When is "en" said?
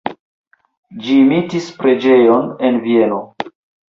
2.71-2.81